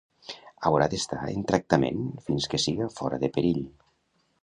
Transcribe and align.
Haurà 0.69 0.87
d'estar 0.93 1.27
en 1.35 1.45
tractament 1.53 2.01
fins 2.29 2.51
que 2.55 2.63
siga 2.67 2.91
fora 2.99 3.25
de 3.27 3.35
perill. 3.37 3.65